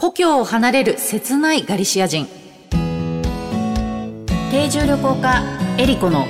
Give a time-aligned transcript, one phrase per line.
[0.00, 2.28] 故郷を離れる切ないガリシア人。
[4.48, 5.42] 定住旅行家
[5.76, 6.28] エリコの。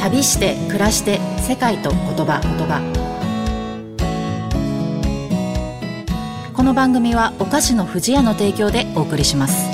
[0.00, 2.40] 旅して暮らして世界と言葉。
[2.40, 2.80] 言葉
[6.54, 9.73] この番組はお菓子の不二家の提供でお送りします。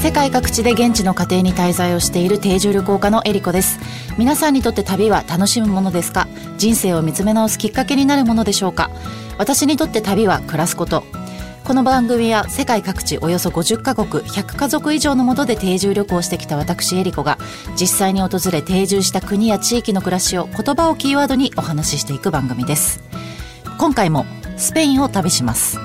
[0.00, 3.80] 世界各地で現地の家庭に滞在をしている定住旅行家のエリコです。
[4.16, 6.28] 皆さんにとって旅は楽しむものですか？
[6.56, 8.90] 人生を見つめ直すきっかけになるものでしょうか？
[9.38, 11.02] 私にとって旅は暮らすこと。
[11.64, 17.36] この番組は世界各地およそ50カ国100家族以上のもとで定住旅行してきた私エリコが
[17.78, 23.02] 実際に訪れ定住した国や地域の暮らしを言葉をキーワードにお話ししていく番組です。
[23.78, 25.78] 今回もスペインを旅します。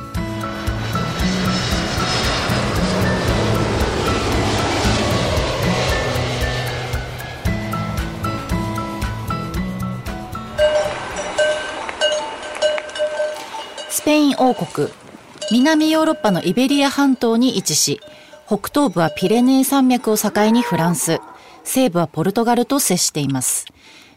[14.04, 14.90] スペイン王国
[15.50, 18.02] 南ヨーロッパのイベリア半島に位置し
[18.45, 21.22] 北東部はピレネー山脈を境にフランス
[21.64, 23.66] 西部はポルトガルと接しています。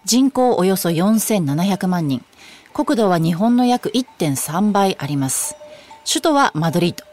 [0.05, 2.25] 人口およそ4700万人。
[2.75, 5.55] 国土は日本の約1.3倍あります。
[6.05, 7.05] 首都はマドリード。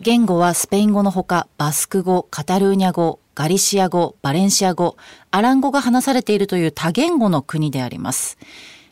[0.00, 4.96] 言語はスペイン語のほかバスク語カタルーニャ語ガリシア語バレンシア語
[5.30, 8.38] アラン語が話されているという多言語の国であります。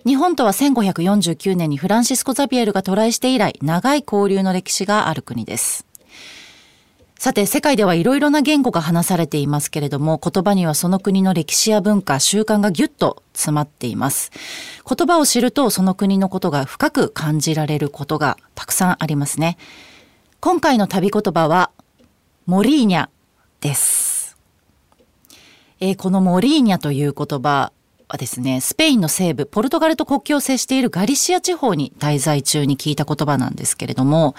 [0.06, 5.84] 日本とは1549年にフランシスコ・ザビエルが渡来して以来、長い交流の歴史がある国です。
[7.18, 14.30] さて、世界ではいろいろな言語が話されていますけれども、言葉にはその国の歴史や文化、習慣がぎゅっと詰まっています。
[14.88, 19.58] 言葉を知ると、その国のことが深く感じられることがたくさんありますね。
[20.38, 21.72] 今回の旅言葉は、
[22.46, 23.08] モリーニャ
[23.60, 24.36] です。
[25.80, 27.72] えー、このモリーニャという言葉、
[28.08, 34.36] はですね、スペインの西部、ポルトガルと国境を接しているガリシア地方に滞在中に聞いた言葉なんですけれども、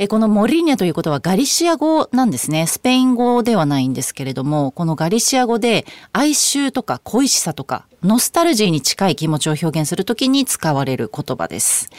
[0.00, 2.68] えこのモリーニャということはガリシア語なんですね。
[2.68, 11.90] スペイン語ではないんですけれども、このガリシア語で哀愁とか恋しさとか、ノスタルジーに近い気持ちを表現するときに使われる言葉です。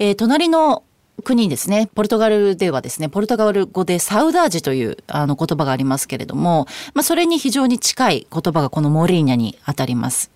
[0.00, 0.82] えー、隣の
[1.22, 10.30] 国ですね、ポルトガルではですね、ポルトガル語でサウダージというあの言葉がありますけれども、まあ、それに非常に近い言葉がこのモリーニャにあたります。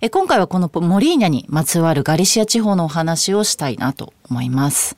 [0.00, 4.96] え今回はこのモリーニャにまつわるガリシア地方のお話をしたいなと思います。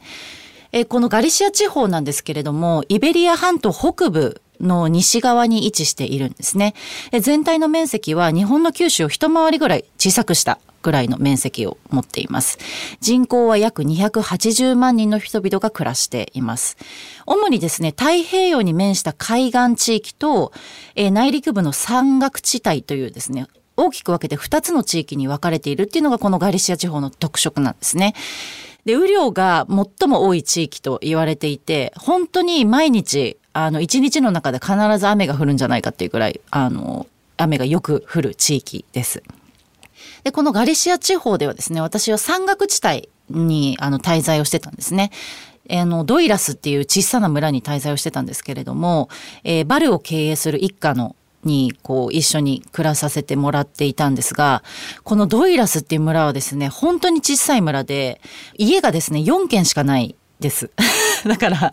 [0.73, 6.75] えこのガリシア地方なんですけれども、イベリア半島北部の西側に位置しているんですね。
[7.21, 12.59] 全体の面積は日本の九州を一回りぐらい小さくしたぐらいの面積を持っています。
[13.01, 16.77] 人口は約280万人の人々が暮らしています。
[17.27, 20.53] 主にですね、太平洋に面した海岸地域と、
[20.95, 23.47] え、内陸部の山岳地帯というですね、
[23.77, 28.15] 大きく分けて2つの地域に分かれているっていうのがこのガリシア地方の特色なんですね。
[28.85, 39.23] で、雨量が最も多い地域と言われていて、本当に毎日あの、一日の中で必ず雨が降るんじゃないかっていうくらい、あの、雨がよく降る地域です。
[40.25, 45.11] で、このガリシア地方ではですね、私は山岳地帯にあの滞在をしてたんですね。
[45.71, 49.09] あの、ドイラスっていう小さな村に滞在をしてたんですけれども、
[49.45, 54.63] えー、バルを経営する一家のにこう一緒に暮らさせてもらっていたんですが、
[55.03, 58.21] このドイラスっていう村はですね、本当に小さい村で、
[58.57, 60.71] 家がですね、4軒しかないです。
[61.27, 61.73] だから、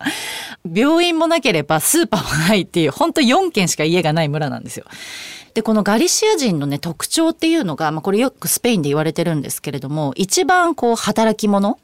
[0.66, 4.86] 病院もなければスーパーもないっていう、本当4軒しか家がない村なんですよ。
[5.54, 11.80] で、このガリシア人のね、特徴っていうのが、まあこれよくスペインで言われてるんですけれども、一番こう働き者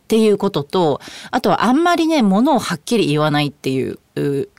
[0.00, 3.98] っていうことと、あとはあんまりね、ものをはっきり言わないっていう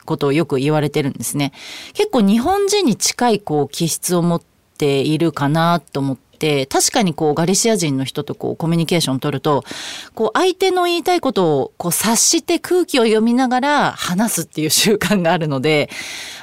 [0.04, 1.52] ことをよく言われてるんですね。
[1.92, 4.42] 結構日本人に近いこう気質を持っ
[4.78, 6.22] ているかなと思って、
[6.68, 9.64] 確かにこうガリシア人の人とこうコミュニケーション取ると、
[10.14, 15.88] こう相手の言いたいことをこう察して空気を読みながら話すっていう習慣があるので、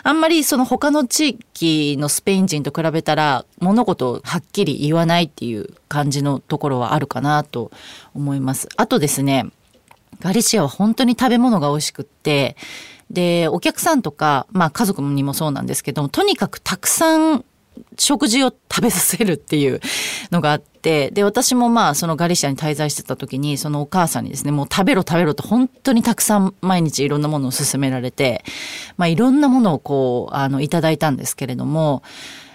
[0.03, 7.71] あんまりその他の地域のスペイン人と比べたら物事をはっきり言わないっていう感じのところはあるかなと
[8.13, 8.69] 思います。
[8.77, 9.45] あとですね、
[10.19, 12.55] ガリシアは本当に食べ物が美味しくって、
[13.09, 17.43] で、お客さんとか、まあ家族にもそうなんですけども、とにかくたくさん
[17.97, 19.79] 食事を食べさせるっていう
[20.31, 28.43] のがあって、で、私もまあ、そのガリシアに滞在してた時に、そのお母さんにですね、もう食べろ食べろと本当にたくさん毎日いろんなものを勧められて、
[28.97, 32.03] まあ、いろんなものをこう、あの、いただいたんですけれども、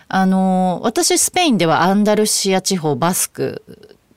[0.08, 3.62] あの、私、スペインではアンダルシア地方、バスク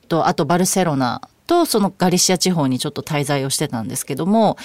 [0.07, 4.55] と、あとバルセロナとそのガリシア地方にちょっと滞在をしてたんですけども、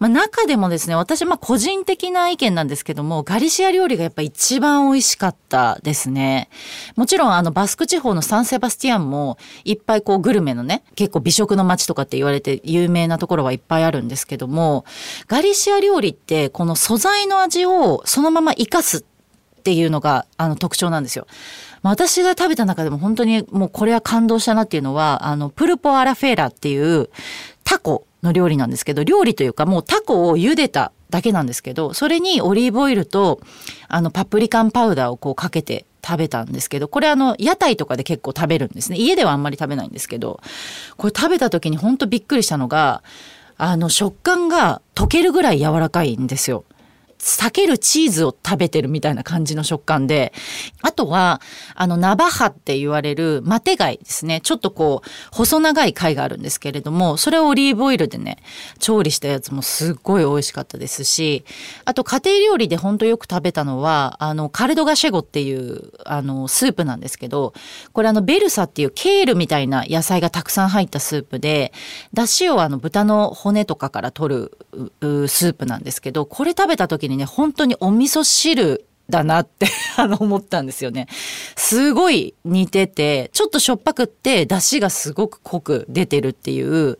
[0.00, 6.48] まあ、中でもですね私まあ個人的な意見なんですけどもガリシア料理がやっぱ一番美味しかったですね
[6.96, 14.84] もちろんあのバスク地方のサンセバスティアンもいっぱいこうグルメのね結構美食の街とかって言われて有名なところはいっぱいあるんですけども
[15.28, 21.28] ガリシア料理ってこの素材の味をそのまま生かすっていうのがあの特徴なんですよ。
[21.82, 27.10] 私が食べた中でも本当にもうこれは感動したなっていうのは、あの、プルポアラフェーラっていう
[27.64, 33.40] タコの料理なんですけど、料理というかもうタコを茹でただけなんですけど、それにオリーブオイルと、
[33.88, 38.96] あの、パプリカンパウダーをこうかけて食べたんですけど、これあの、屋台とかで結構食べるんですね。
[38.98, 40.40] 家ではあんまり食べないんですけど、
[40.96, 43.02] これ食べた時に本当びっくりしたのが、
[43.58, 46.64] あの、食感が溶けるぐらい柔らかいんですよ。
[47.22, 50.32] 避けるチーズを食べてるみたいな感じの食感で、
[50.82, 51.40] あとは、
[51.76, 54.40] あの、ナバハって言われるマテ貝ですね。
[54.40, 58.38] ちょっとこう、細長い貝があるんですけれども、それをオリーブオイルでね、
[58.80, 61.44] 調理したやつもすっごい美味しかったですし、
[61.84, 67.54] あと家庭料理でほんとよく食べたのは、あの、カルドガシェゴっていう、あの、スープなんですけど、
[67.92, 71.72] これあの、ベルサっていうケールみたいな野菜がたくさん入ったスープで、
[72.12, 79.66] だしをあの、豚の骨とかから取るスープなんですけど、これ食べた時ににね、本当にお味噌汁だなって
[79.96, 81.06] あの思ったんですよね。
[81.56, 86.98] すごい似てて、ちょっとしょっぱくって、出汁がすごく濃く出てるっていう、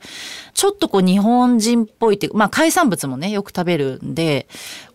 [0.54, 4.46] ちょっとこう日本人っぽいっていう、まあ海産物もね、よく食べるんで、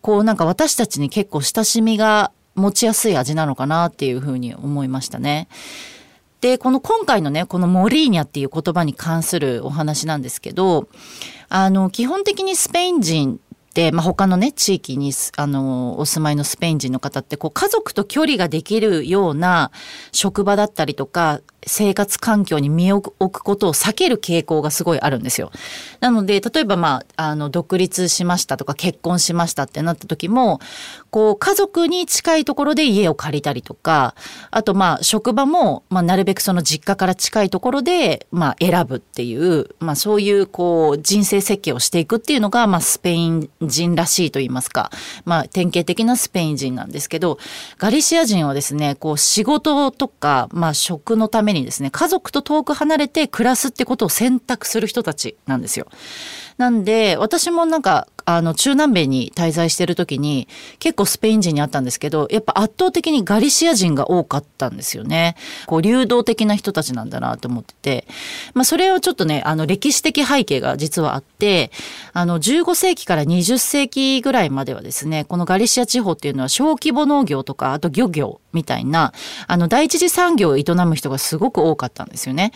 [0.01, 5.47] こうなんか私たちに結構親しみが持ちやすい味なのかなっていうふうに思いましたね。
[6.41, 10.87] で、この今回のね、このモリーニャっていう言葉に関するお話なんですけど、
[11.49, 13.39] あの、基本的にスペイン人、
[13.91, 19.71] まあ、他のね地域にあのお住まいのスペイン人の方ってこう家族と距離ができるような
[20.11, 25.51] 職場だったりとか生活環境に身を置くことを避ける傾向がすごいあるんですよ。
[25.99, 30.59] なので例えばまああの独立しましたとか結婚しましたってなった時も
[31.09, 34.15] こう家族に近いところで家を借りたりとか
[34.49, 44.91] あとまあ職場も、まあ、なるべくその実家から近いところで、まあ、選ぶっていう、まあ、そういうこう人生設計をしていくっていうのが、まあ、スペイン人らしいと言いますか、
[45.25, 47.37] まあ、典型的なスペイン人なんですけど
[47.77, 55.87] ガリシア人はですねこう仕事とか、まあ、食のためにですね家族と遠く離れて暮らすってことを選択する人たちなんですよ。
[56.57, 60.49] なんで私もなんかあの中南米に滞在してる時に
[60.79, 65.37] 結構スペイン人に会ったんですけどやっぱ圧倒的にガリシア人が多かったんですよね。
[65.65, 68.05] こう流動的な人たちなんだなと思ってて、
[68.53, 71.71] まあ、それをちょっとねあの歴史的背景が実はあって
[72.11, 79.13] あの15世紀から20世紀ぐらいまではですねこのガリシア地方っていうのは小規模農業とかあと漁業みたいな
[79.45, 82.53] あの第一次産業を営む人がすごく多かったんですよね。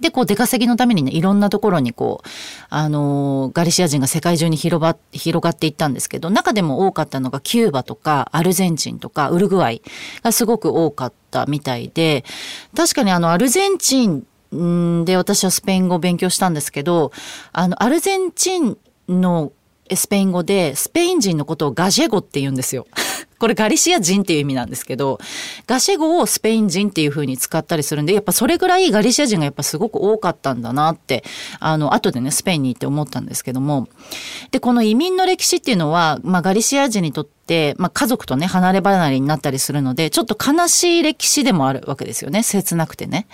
[0.00, 2.28] でこう出稼ぎのためにねいろんなところにこう
[2.68, 9.80] あのガリシア人が世界中に広ば広がっていったんですけど中でも多かったのがキューバとかアルゼンチンとかウルグアイ
[10.22, 12.24] がすごく多かったみたいで
[12.76, 14.26] 確かにあのアルゼンチン
[15.04, 17.12] で私はスペイン語を勉強したんですけど
[17.52, 18.76] あのアルゼンチン
[19.08, 19.52] の
[19.92, 22.86] スペイン語でスペイン人のことをガジェゴって言うんですよ。
[23.44, 25.18] これガリシア人っていう意味なんですけど
[25.66, 31.24] ガシェ語をスペイン人っていう風に使ったりするんでやっぱそれぐらいガリシア人がやっぱすごく多かったんだなって
[31.60, 33.86] あの後でねスペインに行って思ったんですけども
[34.50, 43.26] でこの移民の歴史っていうのは、まあ、ガリシア人にとって、まあ、家族とね離れ離れになったりするのでちょっと悲しい歴史でもあるわけですよね切なくてね。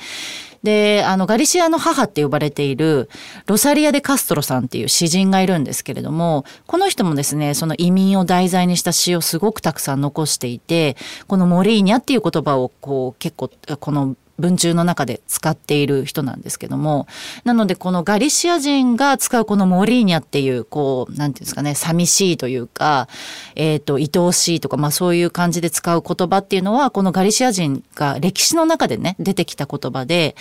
[0.63, 3.09] で、あの、ガリシアの母って呼ばれている
[3.47, 10.97] ロサリア・デ・カストロさんっていう詩人がいるんですけれども、この人もですね、その移民を題材にした詩をすごくたくさん残していて、
[11.27, 17.07] このモリーニャっていう言葉をこう結構、この文中の中で使っている人なんですけども
[17.45, 23.09] なのでこのガリシア人が使うこのモリーニャっていうこう何て言うんですかね寂しいというか、
[23.55, 30.35] えーと、愛おしいとか、まあ、そういう感じで使う言葉っていうのはこのガリシア人が歴史の中でね出てきた言葉で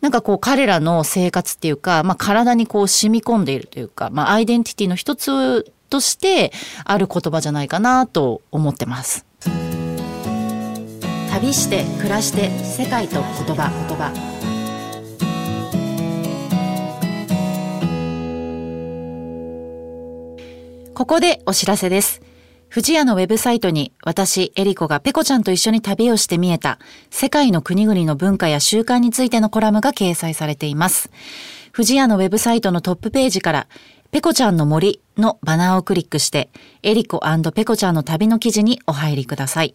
[0.00, 6.52] なんかこう彼らの生活っていうか、まあ、体にこう染み込んでいるというか、まあ、アイデンティティの一つとして
[6.84, 9.26] ある言葉じゃないかなと思ってます。
[11.44, 13.22] 旅して暮らして世界と言
[13.54, 14.10] 葉言葉
[20.94, 22.22] ここでお知らせです。
[22.70, 26.78] 富士屋のウェブサイトに私、エリコがペコちゃんと一緒に旅をして見えた
[27.10, 31.10] 世界の国々の文化や習慣についてのコラムが掲載されています。
[31.74, 33.66] 富士屋のウェブサイトのトップページから
[34.12, 36.48] ペコちゃんの森のバナーをクリックして
[36.82, 37.20] エリコ
[37.54, 39.74] ペコちゃんの旅の記事にお入りください。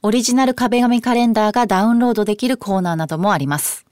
[0.00, 3.84] オリジナル壁紙カレンダーがダウンロードできるコーナーなどもあります。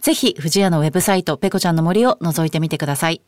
[0.00, 3.22] ぜひ、藤屋のウェブサイト、ペコちゃんの森を覗いてみてください。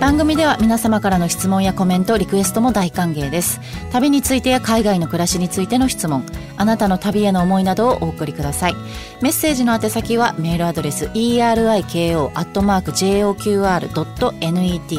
[0.00, 3.60] 番組では皆様からの質問やコメント、リクエストも大歓迎です。
[3.90, 6.24] 旅についてや海外の暮らしについての質問、
[6.58, 8.74] あなたの旅への思いなどをお送りください。
[9.22, 12.24] メッセージの宛先はメールアドレス eriko.joqr.net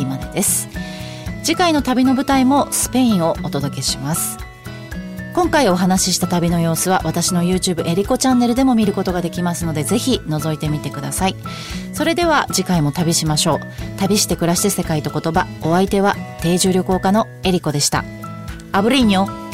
[0.08, 0.70] までです。
[1.44, 4.38] 次回の旅の舞台もスペインをお届けします。
[5.34, 11.36] 今回お話しした旅の様子は私の YouTube エリコチャンネルでも見ることができますのでぜひ覗いてみてください
[11.94, 13.60] それでは次回も旅しましょう
[13.98, 18.04] 旅して暮らして世界と言葉お相手は定住旅行家のエリコでした
[18.72, 19.49] アブリーニョ